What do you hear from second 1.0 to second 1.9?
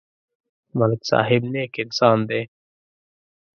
صاحب نېک